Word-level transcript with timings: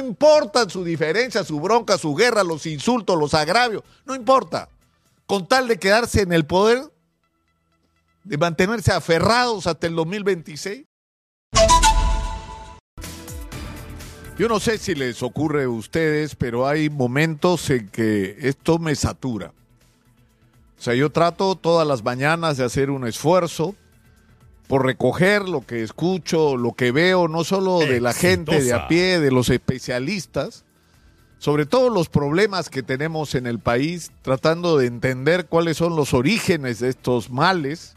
importa 0.00 0.68
su 0.68 0.82
diferencia, 0.82 1.44
su 1.44 1.60
bronca, 1.60 1.96
su 1.96 2.14
guerra, 2.14 2.42
los 2.42 2.66
insultos, 2.66 3.18
los 3.18 3.34
agravios, 3.34 3.84
no 4.04 4.14
importa. 4.14 4.68
Con 5.26 5.46
tal 5.46 5.68
de 5.68 5.78
quedarse 5.78 6.22
en 6.22 6.32
el 6.32 6.44
poder, 6.44 6.82
de 8.24 8.36
mantenerse 8.36 8.92
aferrados 8.92 9.66
hasta 9.68 9.86
el 9.86 9.94
2026. 9.94 10.84
Yo 14.36 14.48
no 14.48 14.58
sé 14.58 14.78
si 14.78 14.94
les 14.94 15.22
ocurre 15.22 15.64
a 15.64 15.68
ustedes, 15.68 16.34
pero 16.34 16.66
hay 16.66 16.88
momentos 16.88 17.68
en 17.68 17.88
que 17.90 18.36
esto 18.40 18.78
me 18.78 18.94
satura. 18.94 19.52
O 20.78 20.82
sea, 20.82 20.94
yo 20.94 21.10
trato 21.10 21.54
todas 21.56 21.86
las 21.86 22.02
mañanas 22.02 22.56
de 22.56 22.64
hacer 22.64 22.90
un 22.90 23.06
esfuerzo 23.06 23.74
por 24.70 24.86
recoger 24.86 25.48
lo 25.48 25.66
que 25.66 25.82
escucho, 25.82 26.56
lo 26.56 26.74
que 26.74 26.92
veo, 26.92 27.26
no 27.26 27.42
solo 27.42 27.80
de 27.80 28.00
la 28.00 28.12
gente 28.12 28.62
de 28.62 28.72
a 28.72 28.86
pie, 28.86 29.18
de 29.18 29.32
los 29.32 29.50
especialistas, 29.50 30.64
sobre 31.38 31.66
todo 31.66 31.90
los 31.90 32.08
problemas 32.08 32.70
que 32.70 32.84
tenemos 32.84 33.34
en 33.34 33.48
el 33.48 33.58
país, 33.58 34.12
tratando 34.22 34.78
de 34.78 34.86
entender 34.86 35.46
cuáles 35.46 35.76
son 35.76 35.96
los 35.96 36.14
orígenes 36.14 36.78
de 36.78 36.88
estos 36.88 37.30
males, 37.30 37.96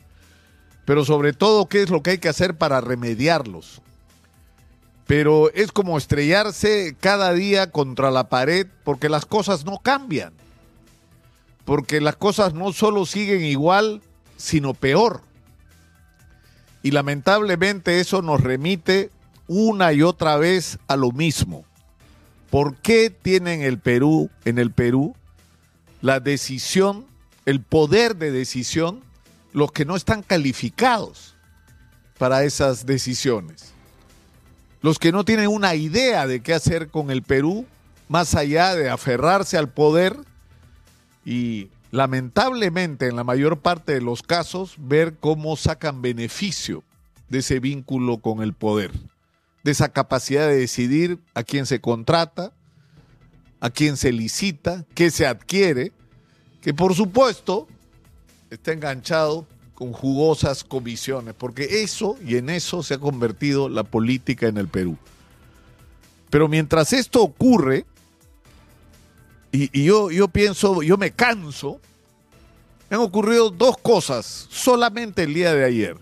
pero 0.84 1.06
sobre 1.06 1.34
todo 1.34 1.68
qué 1.68 1.84
es 1.84 1.92
lo 1.92 2.02
que 2.02 2.10
hay 2.10 2.18
que 2.18 2.30
hacer 2.30 2.58
para 2.58 2.82
remediarlos 2.82 3.84
pero 5.06 5.52
es 5.54 5.72
como 5.72 5.98
estrellarse 5.98 6.96
cada 7.00 7.34
día 7.34 7.70
contra 7.70 8.10
la 8.10 8.30
pared 8.30 8.66
porque 8.84 9.10
las 9.10 9.26
cosas 9.28 9.64
no 9.64 9.78
cambian, 9.78 10.34
porque 11.66 12.02
las 12.02 12.16
cosas 12.16 12.56
no 12.56 12.74
solo 12.74 13.06
siguen 13.06 13.44
igual, 13.44 14.02
sino 14.38 14.74
peor. 14.74 15.22
Y 16.84 16.92
lamentablemente 16.92 18.00
eso 18.00 18.22
nos 18.22 18.42
remite 18.42 19.10
una 19.48 19.92
y 19.94 20.04
otra 20.04 20.38
vez 20.38 20.78
a 20.88 20.96
lo 20.96 21.12
mismo. 21.12 21.66
¿Por 22.52 22.76
qué 22.76 23.10
tienen 23.10 23.62
el 23.62 23.80
Perú, 23.80 24.30
en 24.46 24.60
el 24.60 24.72
Perú, 24.72 25.16
la 26.02 26.20
decisión, 26.20 27.08
el 27.48 27.62
poder 27.62 28.16
de 28.18 28.32
decisión, 28.32 29.02
los 29.54 29.72
que 29.72 29.86
no 29.86 29.96
están 29.96 30.22
calificados 30.22 31.36
para 32.20 32.44
esas 32.44 32.86
decisiones? 32.86 33.74
los 34.84 35.00
que 35.00 35.14
no 35.14 35.24
tienen 35.24 35.48
una 35.48 35.74
idea 35.76 36.28
de 36.28 36.42
qué 36.42 36.54
hacer 36.54 36.90
con 36.90 37.10
el 37.10 37.24
Perú, 37.24 37.66
más 38.10 38.36
allá 38.36 38.76
de 38.76 38.90
aferrarse 38.90 39.58
al 39.58 39.70
poder 39.70 40.18
y 41.26 41.70
lamentablemente 41.94 43.08
en 43.08 43.16
la 43.16 43.24
mayor 43.24 43.60
parte 43.60 43.94
de 43.94 44.02
los 44.02 44.24
casos 44.24 44.78
ver 44.80 45.18
cómo 45.20 45.56
sacan 45.56 46.02
beneficio 46.02 46.84
de 47.30 47.38
ese 47.38 47.60
vínculo 47.60 48.18
con 48.18 48.42
el 48.42 48.54
poder, 48.54 48.92
de 49.64 49.72
esa 49.72 49.90
capacidad 49.90 50.48
de 50.48 50.56
decidir 50.56 51.20
a 51.36 51.44
quién 51.44 51.68
se 51.68 51.82
contrata, 51.82 52.52
a 53.60 53.70
quién 53.70 53.96
se 53.96 54.12
licita, 54.12 54.86
qué 54.96 55.12
se 55.12 55.28
adquiere, 55.28 55.92
que 56.62 56.74
por 56.74 56.96
supuesto 56.96 57.68
está 58.50 58.74
enganchado 58.74 59.46
con 59.76 59.94
jugosas 59.94 60.64
comisiones, 60.64 61.36
porque 61.36 61.84
eso 61.84 62.18
y 62.26 62.38
en 62.38 62.50
eso 62.50 62.82
se 62.82 62.96
ha 62.96 62.98
convertido 62.98 63.70
la 63.70 63.84
política 63.84 64.48
en 64.48 64.58
el 64.58 64.68
Perú. 64.68 64.98
Pero 66.32 66.48
mientras 66.48 66.92
esto 66.92 67.22
ocurre, 67.22 67.86
y, 69.54 69.84
yo, 69.84 70.12
yo 70.12 70.28
pienso, 70.28 70.82
yo 70.82 70.98
me 70.98 71.12
canso, 71.12 71.80
han 72.90 73.00
ocurrido 73.00 73.50
dos 73.50 73.78
cosas 73.78 74.48
solamente 74.50 75.24
el 75.24 75.34
día 75.34 75.54
de 75.54 75.64
ayer. 75.64 75.98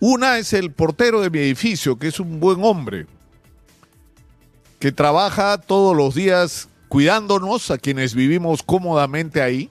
Una 0.00 0.38
es 0.38 0.52
el 0.52 0.72
portero 0.72 1.20
de 1.20 1.30
mi 1.30 1.38
edificio, 1.38 1.98
que 1.98 2.08
es 2.08 2.20
un 2.20 2.40
buen 2.40 2.62
hombre, 2.64 3.06
que 4.78 4.92
trabaja 4.92 5.58
todos 5.58 5.96
los 5.96 6.14
días 6.14 6.68
cuidándonos 6.88 7.70
a 7.70 7.78
quienes 7.78 8.14
vivimos 8.14 8.62
cómodamente 8.62 9.40
ahí 9.40 9.70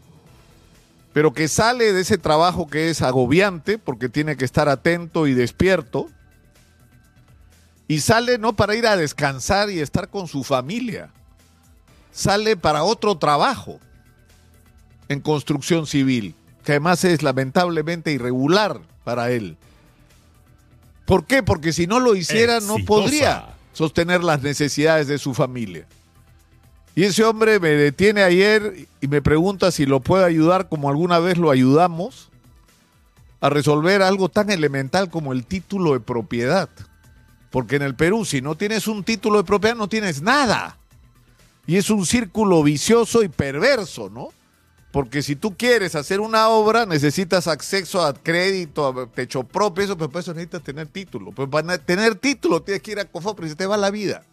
pero 1.14 1.33
que 1.33 1.47
sale 1.47 1.92
de 1.92 2.02
ese 2.02 2.17
trabajo 2.17 2.67
que 2.67 2.89
es 2.89 3.02
agobiante 3.02 3.77
porque 3.77 4.09
tiene 4.09 4.38
que 4.38 4.45
estar 4.45 4.70
atento 4.70 5.27
y 5.27 5.33
despierto, 5.33 6.09
y 7.88 8.02
sale 8.02 8.38
no 8.38 8.55
para 8.55 8.76
ir 8.76 8.86
a 8.86 8.95
descansar 8.95 9.71
y 9.71 9.80
estar 9.80 10.09
con 10.09 10.27
su 10.27 10.43
familia, 10.43 11.11
sale 12.11 12.58
para 12.58 12.83
otro 12.83 13.17
trabajo 13.17 13.80
en 15.08 15.21
construcción 15.21 15.87
civil, 15.87 16.36
que 16.64 16.73
además 16.73 17.03
es 17.03 17.23
lamentablemente 17.23 18.11
irregular 18.11 18.81
para 19.03 19.31
él. 19.31 19.58
¿Por 21.05 21.25
qué? 21.25 21.42
Porque 21.42 21.73
si 21.73 21.87
no 21.87 21.99
lo 21.99 22.15
hiciera 22.15 22.59
no 22.59 22.77
podría 22.86 23.55
sostener 23.73 24.23
las 24.23 24.43
necesidades 24.43 25.08
de 25.08 25.17
su 25.17 25.33
familia. 25.33 25.87
Y 26.95 27.03
ese 27.05 27.23
hombre 27.23 27.59
me 27.59 27.70
detiene 27.70 28.23
ayer 28.23 28.87
y 29.02 29.08
me 29.08 29.21
pregunta 29.21 29.71
si 29.71 29.86
lo 29.86 30.02
puedo 30.02 30.26
ayudar 30.26 30.70
como 30.70 30.89
alguna 30.89 31.20
vez 31.20 31.37
lo 31.37 31.49
ayudamos 31.49 32.30
a 33.41 33.49
resolver 33.49 34.02
algo 34.02 34.30
tan 34.30 34.49
elemental 34.49 35.09
como 35.09 35.31
el 35.31 35.45
título 35.45 35.93
de 35.93 35.99
propiedad. 35.99 36.70
Porque 37.52 37.77
en 37.77 37.83
el 37.83 37.95
Perú, 37.95 38.26
si 38.26 38.41
no 38.41 38.55
tienes 38.55 38.87
un 38.87 39.03
título 39.03 39.37
de 39.37 39.43
propiedad, 39.45 39.76
no 39.76 39.87
tienes 39.87 40.21
nada. 40.21 40.77
Y 41.70 41.78
es 41.78 41.90
un 41.90 42.06
círculo 42.06 42.64
vicioso 42.64 43.22
y 43.22 43.30
perverso, 43.30 44.10
¿no? 44.10 44.30
Porque 44.92 45.22
si 45.22 45.36
tú 45.36 45.56
quieres 45.56 45.94
hacer 45.94 46.20
una 46.20 46.50
obra, 46.50 46.88
necesitas 46.88 47.48
acceso 47.48 48.04
a 48.04 48.14
crédito, 48.14 48.88
a 48.88 49.08
techo 49.08 49.44
propio, 49.44 49.84
eso, 49.84 49.96
pero 49.96 50.10
para 50.10 50.22
eso 50.22 50.34
necesitas 50.34 50.64
tener 50.64 50.88
título. 50.88 51.32
Pues 51.32 51.48
para 51.48 51.78
tener 51.78 52.16
título 52.16 52.64
tienes 52.64 52.82
que 52.82 52.94
ir 52.94 53.00
a 53.00 53.06
Cofopri 53.06 53.46
y 53.46 53.50
se 53.50 53.56
te 53.56 53.68
va 53.68 53.78
la 53.78 53.92
vida 53.92 54.24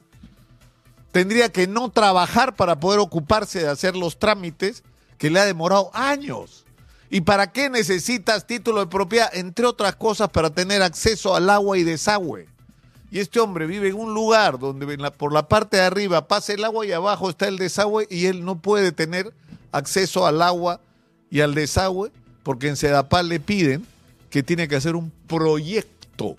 tendría 1.16 1.48
que 1.48 1.66
no 1.66 1.88
trabajar 1.88 2.56
para 2.56 2.78
poder 2.78 3.00
ocuparse 3.00 3.60
de 3.60 3.68
hacer 3.68 3.96
los 3.96 4.18
trámites 4.18 4.82
que 5.16 5.30
le 5.30 5.40
ha 5.40 5.46
demorado 5.46 5.90
años. 5.94 6.66
¿Y 7.08 7.22
para 7.22 7.52
qué 7.52 7.70
necesitas 7.70 8.46
título 8.46 8.80
de 8.80 8.86
propiedad? 8.88 9.30
Entre 9.32 9.64
otras 9.64 9.96
cosas, 9.96 10.28
para 10.28 10.50
tener 10.50 10.82
acceso 10.82 11.34
al 11.34 11.48
agua 11.48 11.78
y 11.78 11.84
desagüe. 11.84 12.48
Y 13.16 13.20
este 13.20 13.40
hombre 13.40 13.64
vive 13.66 13.88
en 13.88 13.94
un 13.94 14.12
lugar 14.12 14.58
donde 14.58 14.98
por 15.12 15.32
la 15.32 15.48
parte 15.48 15.78
de 15.78 15.84
arriba 15.84 16.28
pasa 16.28 16.52
el 16.52 16.62
agua 16.62 16.84
y 16.84 16.92
abajo 16.92 17.30
está 17.30 17.48
el 17.48 17.56
desagüe 17.56 18.06
y 18.10 18.26
él 18.26 18.44
no 18.44 18.58
puede 18.58 18.92
tener 18.92 19.32
acceso 19.72 20.26
al 20.26 20.42
agua 20.42 20.82
y 21.30 21.40
al 21.40 21.54
desagüe 21.54 22.12
porque 22.42 22.68
en 22.68 22.76
Sedapal 22.76 23.30
le 23.30 23.40
piden 23.40 23.86
que 24.28 24.42
tiene 24.42 24.68
que 24.68 24.76
hacer 24.76 24.96
un 24.96 25.10
proyecto. 25.26 26.36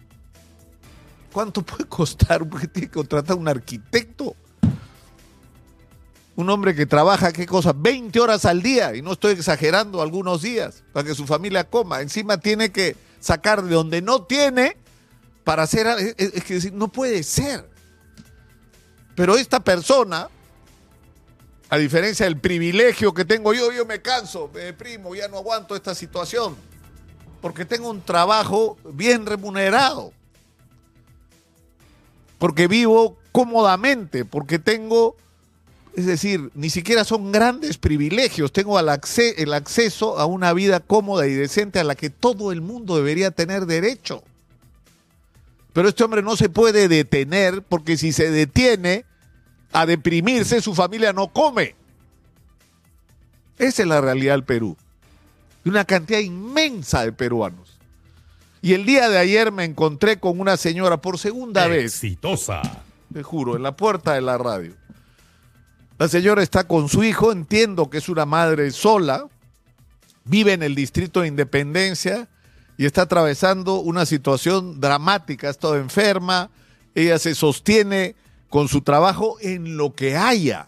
¿Cuánto 1.33 1.63
puede 1.63 1.85
costar? 1.85 2.47
Porque 2.47 2.67
tiene 2.67 2.89
que 2.89 2.93
contratar 2.93 3.37
un 3.37 3.47
arquitecto 3.47 4.35
un 6.35 6.51
hombre 6.51 6.75
que 6.75 6.85
trabaja, 6.85 7.33
¿qué 7.33 7.47
cosa? 7.47 7.73
20 7.75 8.19
horas 8.19 8.45
al 8.45 8.61
día, 8.61 8.95
y 8.95 9.01
no 9.01 9.13
estoy 9.13 9.33
exagerando 9.33 10.03
algunos 10.03 10.43
días, 10.43 10.83
para 10.93 11.07
que 11.07 11.16
su 11.16 11.25
familia 11.25 11.63
coma. 11.63 12.01
Encima 12.01 12.37
tiene 12.37 12.71
que 12.71 12.95
sacar 13.19 13.63
de 13.63 13.73
donde 13.73 14.03
no 14.03 14.21
tiene 14.21 14.77
para 15.47 15.63
hacer... 15.63 15.88
Es, 16.18 16.44
que 16.44 16.72
no 16.72 16.90
puede 16.90 17.24
ser. 17.24 17.69
Pero 19.16 19.38
esta 19.38 19.62
persona, 19.62 20.28
a 21.69 21.78
diferencia 21.78 22.25
del 22.25 22.38
privilegio 22.38 23.13
que 23.13 23.24
tengo 23.24 23.53
yo, 23.53 23.72
yo 23.72 23.85
me 23.85 24.02
canso, 24.02 24.52
me 24.53 24.59
deprimo, 24.59 25.16
ya 25.16 25.30
no 25.30 25.38
aguanto 25.38 25.74
esta 25.74 25.96
situación, 25.96 26.58
porque 27.40 27.63
tengo 27.63 27.90
un 27.90 28.02
trabajo 28.02 28.78
bien 28.91 29.25
remunerado, 29.25 30.12
porque 32.40 32.68
vivo 32.68 33.18
cómodamente, 33.31 34.25
porque 34.25 34.59
tengo 34.59 35.16
es 35.96 36.06
decir, 36.06 36.52
ni 36.56 36.69
siquiera 36.69 37.06
son 37.06 37.31
grandes 37.31 37.78
privilegios. 37.78 38.52
Tengo 38.52 38.78
el, 38.78 38.90
acceso 38.90 40.19
a 40.19 40.25
una 40.25 40.52
vida 40.52 40.81
cómoda 40.81 41.25
y 41.25 41.34
decente 41.34 41.79
a 41.79 41.85
la 41.85 41.96
que 41.96 42.09
todo 42.09 42.52
el 42.52 42.59
mundo 42.59 42.97
debería 42.97 43.31
tener 43.31 43.66
derecho. 43.66 44.24
Pero 45.77 45.89
este 45.89 46.03
hombre 46.03 46.23
no 46.23 46.35
se 46.35 46.49
puede 46.49 46.88
detener 46.88 47.61
porque 47.61 47.97
si 47.97 48.11
se 48.11 48.31
detiene 48.31 49.05
a 49.72 49.85
deprimirse, 49.85 50.59
su 50.59 50.73
familia 50.73 51.13
no 51.13 51.28
come. 51.28 51.75
Esa 53.59 53.84
es 53.84 53.87
la 53.87 54.02
realidad 54.02 54.34
del 54.34 54.43
Perú. 54.43 54.75
Una 55.66 55.85
cantidad 55.85 56.17
inmensa 56.17 57.05
de 57.05 57.11
peruanos. 57.11 57.78
Y 58.59 58.73
el 58.73 58.87
día 58.87 59.07
de 59.07 59.19
ayer 59.19 59.52
me 59.52 59.66
encontré 59.66 60.19
con 60.19 60.40
una 60.40 60.57
señora 60.57 60.99
por 60.99 61.19
segunda 61.19 61.67
vez. 61.67 61.93
Exitosa. 61.93 62.63
Te 63.13 63.22
juro, 63.22 63.55
en 63.55 63.61
la 63.61 63.78
puerta 63.78 64.16
de 64.16 64.22
la 64.22 64.40
radio. 64.40 64.73
La 65.99 66.07
señora 66.07 66.41
está 66.41 66.63
con 66.63 66.90
su 66.90 67.03
hijo, 67.03 67.31
entiendo 67.31 67.91
que 67.91 67.99
es 67.99 68.09
una 68.09 68.25
madre 68.25 68.72
sola, 68.72 69.28
vive 70.25 70.53
en 70.53 70.63
el 70.63 70.73
distrito 70.73 71.22
de 71.22 71.28
Independencia 71.28 72.28
y 72.78 72.85
está 72.85 73.03
atravesando 73.03 73.79
una 73.79 74.06
situación 74.06 74.79
dramática, 74.79 75.47
ha 75.47 75.52
estado 75.52 75.76
enferma, 75.78 76.52
ella 76.94 77.18
se 77.18 77.34
sostiene 77.34 78.16
con 78.50 78.68
su 78.68 78.82
trabajo 78.82 79.38
en 79.41 79.78
lo 79.78 79.94
que 79.94 80.16
haya. 80.16 80.68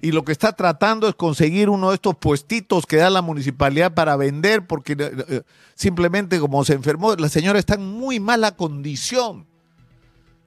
Y 0.00 0.12
lo 0.12 0.24
que 0.24 0.30
está 0.30 0.52
tratando 0.52 1.08
es 1.08 1.14
conseguir 1.16 1.70
uno 1.70 1.88
de 1.88 1.96
estos 1.96 2.16
puestitos 2.16 2.86
que 2.86 2.98
da 2.98 3.10
la 3.10 3.22
municipalidad 3.22 3.94
para 3.94 4.14
vender, 4.16 4.66
porque 4.66 4.92
eh, 4.92 5.10
eh, 5.28 5.42
simplemente 5.74 6.38
como 6.38 6.64
se 6.64 6.74
enfermó, 6.74 7.16
la 7.16 7.28
señora 7.28 7.58
está 7.58 7.74
en 7.74 7.84
muy 7.84 8.20
mala 8.20 8.54
condición 8.54 9.46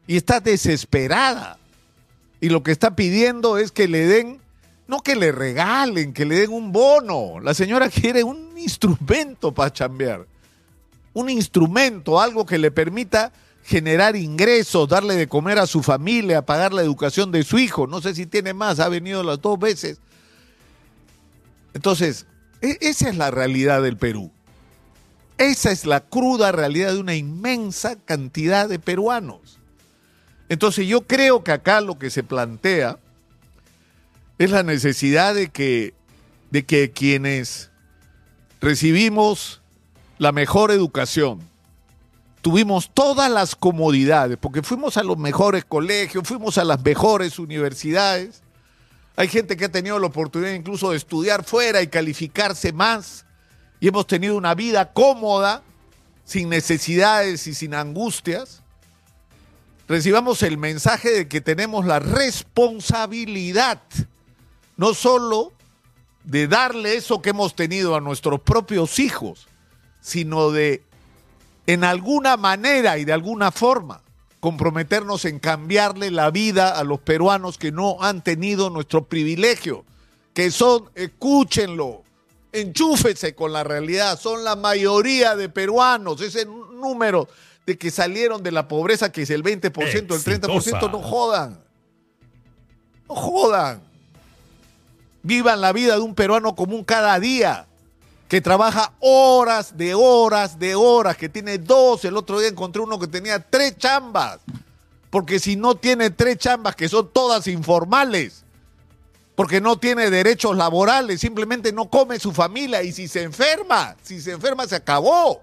y 0.08 0.16
está 0.16 0.40
desesperada. 0.40 1.58
y 2.40 2.50
lo 2.50 2.64
que 2.64 2.72
está 2.72 2.96
pidiendo 2.96 3.58
es 3.58 3.72
que 3.72 3.88
le 3.88 4.08
den, 4.08 4.40
no 4.88 5.02
que 5.02 5.16
le 5.16 5.32
regalen, 5.32 6.14
que 6.14 6.26
le 6.26 6.40
den 6.40 6.52
un 6.52 6.72
bono. 6.72 7.40
La 7.42 7.54
señora 7.54 7.90
quiere 7.90 8.24
un 8.24 8.58
instrumento 8.58 9.52
para 9.52 9.74
chambear. 9.74 10.31
Un 11.14 11.30
instrumento, 11.30 12.22
algo 12.22 12.46
que 12.46 12.58
le 12.58 12.72
permita 12.72 13.32
generar 13.64 14.16
ingresos, 14.16 14.88
darle 14.90 15.16
de 15.16 15.28
comer 15.28 15.60
a 15.60 15.68
su 15.68 15.84
familia, 15.84 16.46
pagar 16.46 16.74
la 16.74 16.82
educación 16.82 17.32
de 17.32 17.44
su 17.44 17.60
hijo. 17.60 17.88
No 17.88 18.02
sé 18.02 18.16
si 18.16 18.26
tiene 18.26 18.54
más, 18.54 18.80
ha 18.80 18.90
venido 18.90 19.24
las 19.24 19.42
dos 19.42 19.60
veces. 19.60 20.00
Entonces, 21.74 22.26
e, 22.62 22.78
esa 22.82 23.10
es 23.10 23.18
la 23.18 23.32
realidad 23.32 23.82
del 23.82 23.98
Perú. 23.98 24.32
Esa 25.38 25.72
es 25.72 25.86
la 25.86 26.02
cruda 26.02 26.52
realidad 26.52 26.94
de 26.94 27.00
una 27.00 27.16
inmensa 27.16 27.96
cantidad 27.96 28.70
de 28.70 28.80
peruanos. 28.80 29.58
Entonces 30.50 30.88
yo 30.88 31.08
creo 31.08 31.44
que 31.44 31.52
acá 31.52 31.82
lo 31.82 31.98
que 31.98 32.10
se 32.10 32.24
plantea 32.24 33.00
es 34.38 34.52
la 34.52 34.64
necesidad 34.64 35.34
de 35.34 35.50
que, 35.50 35.94
de 36.52 36.66
que 36.66 36.92
quienes 36.92 37.72
recibimos 38.60 39.61
la 40.22 40.32
mejor 40.32 40.70
educación, 40.70 41.40
tuvimos 42.44 42.92
todas 42.94 43.32
las 43.32 43.56
comodidades, 43.56 44.38
porque 44.38 44.62
fuimos 44.62 44.96
a 44.98 45.04
los 45.04 45.18
mejores 45.18 45.66
colegios, 45.66 46.28
fuimos 46.28 46.60
a 46.60 46.64
las 46.64 46.80
mejores 46.84 47.40
universidades. 47.40 48.44
Hay 49.16 49.30
gente 49.30 49.58
que 49.58 49.66
ha 49.66 49.72
tenido 49.72 49.98
la 49.98 50.06
oportunidad 50.06 50.54
incluso 50.54 50.92
de 50.92 50.98
estudiar 50.98 51.44
fuera 51.44 51.82
y 51.82 51.88
calificarse 51.88 52.72
más, 52.72 53.26
y 53.80 53.88
hemos 53.88 54.06
tenido 54.06 54.38
una 54.38 54.54
vida 54.54 54.94
cómoda, 54.94 55.64
sin 56.24 56.50
necesidades 56.50 57.48
y 57.48 57.56
sin 57.56 57.74
angustias. 57.74 58.62
Recibamos 59.88 60.44
el 60.44 60.60
mensaje 60.60 61.10
de 61.10 61.28
que 61.28 61.42
tenemos 61.42 61.84
la 61.84 61.98
responsabilidad, 61.98 63.82
no 64.78 64.94
solo 64.94 65.52
de 66.24 66.48
darle 66.48 66.94
eso 66.94 67.24
que 67.24 67.32
hemos 67.32 67.56
tenido 67.56 67.96
a 67.96 68.02
nuestros 68.02 68.40
propios 68.42 69.00
hijos, 69.00 69.48
sino 70.02 70.52
de, 70.52 70.84
en 71.68 71.84
alguna 71.84 72.36
manera 72.36 72.98
y 72.98 73.06
de 73.06 73.14
alguna 73.14 73.52
forma, 73.52 74.02
comprometernos 74.40 75.24
en 75.26 75.40
cambiarle 75.40 76.12
la 76.12 76.32
vida 76.32 76.78
a 76.78 76.84
los 76.84 77.00
peruanos 77.00 77.58
que 77.58 77.72
no 77.72 77.98
han 78.02 78.24
tenido 78.24 78.70
nuestro 78.70 79.06
privilegio, 79.06 79.86
que 80.34 80.50
son, 80.50 80.90
escúchenlo, 80.96 82.04
enchúfese 82.52 83.36
con 83.36 83.54
la 83.54 83.64
realidad, 83.64 84.20
son 84.20 84.44
la 84.44 84.56
mayoría 84.56 85.36
de 85.36 85.48
peruanos, 85.48 86.20
ese 86.22 86.46
número 86.46 87.30
de 87.66 87.78
que 87.78 87.92
salieron 87.92 88.42
de 88.42 88.52
la 88.52 88.68
pobreza, 88.68 89.12
que 89.12 89.22
es 89.22 89.30
el 89.30 89.44
20%, 89.44 89.72
el 89.94 90.42
30%, 90.42 90.92
no 90.92 91.00
jodan. 91.00 91.64
No 93.08 93.16
jodan. 93.16 93.84
Vivan 95.24 95.62
la 95.62 95.72
vida 95.72 95.96
de 95.96 96.02
un 96.02 96.16
peruano 96.16 96.56
común 96.56 96.84
cada 96.84 97.20
día, 97.20 97.68
que 98.32 98.40
trabaja 98.40 98.94
horas 99.02 99.78
de 99.78 99.94
horas 99.94 100.58
de 100.58 100.74
horas, 100.74 101.18
que 101.18 101.28
tiene 101.28 101.58
dos. 101.58 102.06
El 102.06 102.16
otro 102.16 102.40
día 102.40 102.48
encontré 102.48 102.82
uno 102.82 102.98
que 102.98 103.08
tenía 103.08 103.40
tres 103.40 103.78
chambas. 103.78 104.40
Porque 105.10 105.38
si 105.38 105.58
no 105.58 105.76
tiene 105.76 106.12
tres 106.12 106.38
chambas, 106.38 106.78
que 106.78 106.88
son 106.88 107.12
todas 107.12 107.48
informales, 107.48 108.46
porque 109.36 109.60
no 109.60 109.78
tiene 109.78 110.10
derechos 110.10 110.56
laborales, 110.56 111.20
simplemente 111.20 111.74
no 111.74 111.90
come 111.90 112.20
su 112.20 112.32
familia 112.32 112.82
y 112.84 112.94
si 112.94 113.10
se 113.10 113.24
enferma, 113.24 113.98
si 114.02 114.22
se 114.22 114.32
enferma 114.32 114.66
se 114.66 114.78
acabó. 114.78 115.42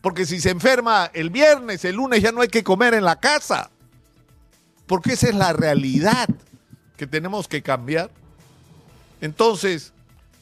Porque 0.00 0.24
si 0.24 0.40
se 0.40 0.48
enferma 0.48 1.10
el 1.12 1.28
viernes, 1.28 1.84
el 1.84 1.96
lunes 1.96 2.22
ya 2.22 2.32
no 2.32 2.40
hay 2.40 2.48
que 2.48 2.64
comer 2.64 2.94
en 2.94 3.04
la 3.04 3.16
casa. 3.16 3.70
Porque 4.86 5.12
esa 5.12 5.28
es 5.28 5.34
la 5.34 5.52
realidad 5.52 6.26
que 6.96 7.06
tenemos 7.06 7.48
que 7.48 7.60
cambiar. 7.62 8.10
Entonces, 9.20 9.92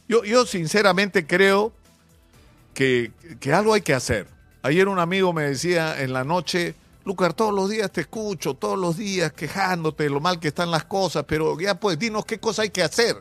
yo, 0.08 0.24
yo 0.24 0.46
sinceramente 0.46 1.26
creo 1.26 1.72
que, 2.74 3.12
que, 3.40 3.52
algo 3.52 3.74
hay 3.74 3.80
que 3.80 3.94
hacer. 3.94 4.28
Ayer 4.62 4.88
un 4.88 4.98
amigo 4.98 5.32
me 5.32 5.44
decía 5.44 6.00
en 6.02 6.12
la 6.12 6.24
noche, 6.24 6.74
Lucar, 7.04 7.34
todos 7.34 7.54
los 7.54 7.70
días 7.70 7.90
te 7.92 8.00
escucho, 8.02 8.54
todos 8.54 8.78
los 8.78 8.96
días 8.96 9.32
quejándote 9.32 10.04
de 10.04 10.10
lo 10.10 10.20
mal 10.20 10.40
que 10.40 10.48
están 10.48 10.70
las 10.70 10.84
cosas, 10.84 11.24
pero 11.26 11.58
ya 11.60 11.78
pues 11.78 11.98
dinos 11.98 12.24
qué 12.24 12.40
cosa 12.40 12.62
hay 12.62 12.70
que 12.70 12.82
hacer. 12.82 13.16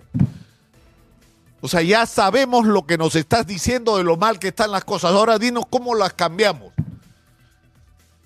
O 1.61 1.67
sea, 1.67 1.81
ya 1.81 2.05
sabemos 2.05 2.65
lo 2.65 2.85
que 2.85 2.97
nos 2.97 3.15
estás 3.15 3.47
diciendo 3.47 3.97
de 3.97 4.03
lo 4.03 4.17
mal 4.17 4.37
que 4.37 4.49
están 4.49 4.71
las 4.71 4.83
cosas. 4.83 5.11
Ahora 5.11 5.39
dinos 5.39 5.65
cómo 5.69 5.95
las 5.95 6.13
cambiamos. 6.13 6.73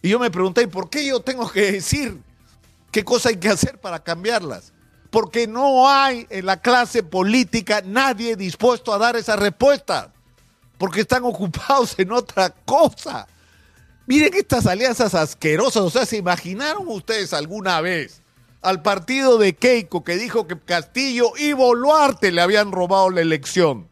Y 0.02 0.10
yo 0.10 0.20
me 0.20 0.32
pregunté, 0.32 0.68
¿por 0.68 0.90
qué 0.90 1.06
yo 1.06 1.20
tengo 1.20 1.50
que 1.50 1.74
decir 1.74 2.22
qué 2.92 3.04
cosa 3.04 3.30
hay 3.30 3.38
que 3.38 3.50
hacer 3.50 3.80
para 3.80 4.04
cambiarlas? 4.04 4.74
Porque 5.10 5.48
no 5.48 5.90
hay 5.90 6.28
en 6.30 6.46
la 6.46 6.62
clase 6.62 7.04
política 7.04 7.82
nadie 7.84 8.36
dispuesto 8.36 8.94
a 8.94 8.98
dar 8.98 9.16
esa 9.16 9.36
respuesta. 9.36 10.14
Porque 10.78 11.02
están 11.02 11.24
ocupados 11.26 11.96
en 11.98 12.12
otra 12.12 12.50
cosa. 12.66 13.28
Miren 14.06 14.34
estas 14.34 14.66
alianzas 14.66 15.14
asquerosas. 15.16 15.84
O 15.84 15.90
sea, 15.90 16.06
¿se 16.06 16.18
imaginaron 16.18 16.88
ustedes 16.88 17.34
alguna 17.34 17.82
vez 17.82 18.22
al 18.62 18.82
partido 18.82 19.38
de 19.38 19.56
Keiko 19.56 20.04
que 20.04 20.18
dijo 20.18 20.48
que 20.48 20.60
Castillo 20.60 21.32
y 21.38 21.54
Boluarte 21.54 22.32
le 22.32 22.42
habían 22.42 22.72
robado 22.72 23.10
la 23.10 23.22
elección. 23.22 23.88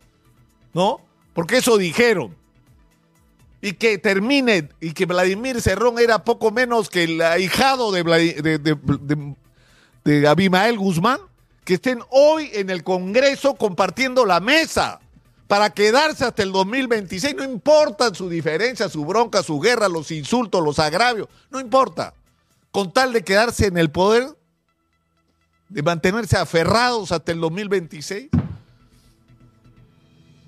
¿No? 0.74 1.02
Porque 1.34 1.58
eso 1.58 1.78
dijeron. 1.78 2.36
Y 3.62 3.74
que 3.74 3.98
termine, 3.98 4.70
y 4.80 4.92
que 4.92 5.06
Vladimir 5.06 5.62
Cerrón 5.62 5.98
era 6.00 6.24
poco 6.24 6.52
menos 6.52 6.90
que 6.90 7.06
el 7.06 7.22
ahijado 7.22 7.92
de, 7.92 8.04
de, 8.04 8.60
de 8.60 9.36
Abimael 10.27 10.77
Guzmán, 10.77 11.19
que 11.63 11.75
estén 11.75 12.00
hoy 12.09 12.50
en 12.54 12.69
el 12.69 12.83
Congreso 12.83 13.56
compartiendo 13.56 14.25
la 14.25 14.39
mesa 14.39 15.00
para 15.48 15.69
quedarse 15.69 16.25
hasta 16.25 16.44
el 16.44 16.51
2026. 16.51 17.36
No 17.36 17.44
importa 17.44 18.13
su 18.13 18.30
diferencia, 18.30 18.89
su 18.89 19.06
bronca, 19.06 19.44
su 19.44 19.59
guerra, 19.59 19.89
los 19.89 20.12
insultos, 20.12 20.63
los 20.63 20.80
agravios, 20.80 21.27
no 21.50 21.59
importa. 21.59 22.13
Con 22.71 22.92
tal 22.92 23.13
de 23.13 23.24
quedarse 23.24 23.68
en 23.68 23.77
el 23.77 23.89
poder, 23.89 24.38
de 25.69 25.83
mantenerse 25.83 26.38
aferrados 26.38 27.12
hasta 27.12 27.31
el 27.31 27.39
2026? 27.39 28.30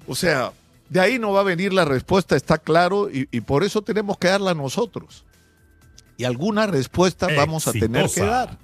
O 0.07 0.15
sea, 0.15 0.53
de 0.89 0.99
ahí 0.99 1.19
no 1.19 1.33
va 1.33 1.41
a 1.41 1.43
venir 1.43 1.73
la 1.73 1.85
respuesta, 1.85 2.35
está 2.35 2.57
claro, 2.57 3.09
y, 3.11 3.25
por 3.41 3.63
eso 3.63 3.81
tenemos 3.81 4.17
que 4.17 4.27
darla 4.27 4.53
nosotros. 4.53 5.25
Y 6.17 6.23
alguna 6.23 6.67
respuesta 6.67 7.27
vamos 7.35 7.67
a 7.67 7.71
tener 7.71 8.09
que 8.09 8.21
dar. 8.21 8.57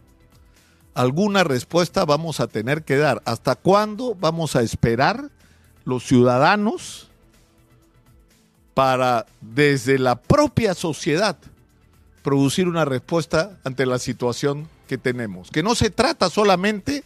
Alguna 0.96 1.44
respuesta 1.44 2.06
vamos 2.06 2.40
a 2.40 2.48
tener 2.48 2.84
que 2.84 2.98
dar. 2.98 3.22
¿Hasta 3.26 3.56
cuándo 3.56 4.16
vamos 4.16 4.56
a 4.56 4.64
esperar 4.64 5.30
los 5.84 6.04
ciudadanos 6.04 7.10
para, 8.74 9.26
desde 9.40 9.98
la 9.98 10.16
propia 10.16 10.74
sociedad, 10.74 11.38
producir 12.24 12.68
una 12.68 12.86
respuesta 12.86 13.58
ante 13.64 13.86
la 13.86 14.00
situación 14.00 14.68
que 14.88 14.98
tenemos. 14.98 15.50
Que 15.50 15.64
no 15.64 15.76
se 15.76 15.90
trata 15.90 16.30
solamente 16.30 17.04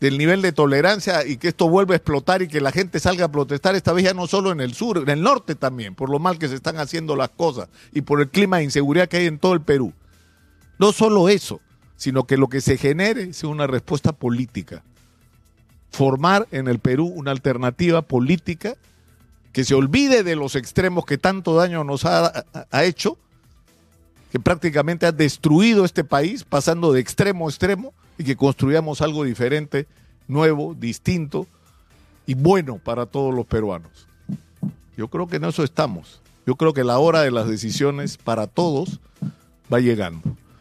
del 0.00 0.18
nivel 0.18 0.42
de 0.42 0.52
tolerancia 0.52 1.24
y 1.24 1.36
que 1.36 1.48
esto 1.48 1.68
vuelva 1.68 1.94
a 1.94 1.96
explotar 1.96 2.42
y 2.42 2.48
que 2.48 2.60
la 2.60 2.72
gente 2.72 2.98
salga 2.98 3.26
a 3.26 3.30
protestar 3.30 3.76
esta 3.76 3.92
vez 3.92 4.04
ya 4.04 4.14
no 4.14 4.26
solo 4.26 4.50
en 4.50 4.60
el 4.60 4.74
sur, 4.74 4.98
en 4.98 5.08
el 5.08 5.22
norte 5.22 5.54
también, 5.54 5.94
por 5.94 6.10
lo 6.10 6.18
mal 6.18 6.38
que 6.38 6.48
se 6.48 6.56
están 6.56 6.78
haciendo 6.78 7.14
las 7.14 7.30
cosas 7.30 7.68
y 7.92 8.00
por 8.02 8.20
el 8.20 8.28
clima 8.28 8.56
de 8.56 8.64
inseguridad 8.64 9.08
que 9.08 9.18
hay 9.18 9.26
en 9.26 9.38
todo 9.38 9.52
el 9.52 9.60
Perú. 9.60 9.92
No 10.78 10.92
solo 10.92 11.28
eso, 11.28 11.60
sino 12.02 12.24
que 12.24 12.36
lo 12.36 12.48
que 12.48 12.60
se 12.60 12.76
genere 12.76 13.32
sea 13.32 13.48
una 13.48 13.68
respuesta 13.68 14.10
política. 14.10 14.82
Formar 15.92 16.48
en 16.50 16.66
el 16.66 16.80
Perú 16.80 17.06
una 17.06 17.30
alternativa 17.30 18.02
política 18.02 18.74
que 19.52 19.62
se 19.62 19.76
olvide 19.76 20.24
de 20.24 20.34
los 20.34 20.56
extremos 20.56 21.06
que 21.06 21.16
tanto 21.16 21.54
daño 21.54 21.84
nos 21.84 22.04
ha, 22.04 22.44
ha 22.72 22.84
hecho 22.84 23.18
que 24.32 24.40
prácticamente 24.40 25.06
ha 25.06 25.12
destruido 25.12 25.84
este 25.84 26.02
país, 26.02 26.42
pasando 26.42 26.92
de 26.92 26.98
extremo 26.98 27.46
a 27.46 27.50
extremo, 27.50 27.94
y 28.18 28.24
que 28.24 28.34
construyamos 28.34 29.00
algo 29.00 29.22
diferente, 29.22 29.86
nuevo, 30.26 30.74
distinto 30.74 31.46
y 32.26 32.34
bueno 32.34 32.78
para 32.78 33.06
todos 33.06 33.32
los 33.32 33.46
peruanos. 33.46 34.08
Yo 34.96 35.06
creo 35.06 35.28
que 35.28 35.36
en 35.36 35.44
eso 35.44 35.62
estamos. 35.62 36.20
Yo 36.48 36.56
creo 36.56 36.72
que 36.72 36.82
la 36.82 36.98
hora 36.98 37.20
de 37.20 37.30
las 37.30 37.46
decisiones 37.46 38.16
para 38.16 38.48
todos 38.48 38.98
va 39.72 39.78
llegando. 39.78 40.36